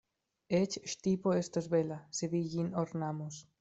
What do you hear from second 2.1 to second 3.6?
se vi ĝin ornamos.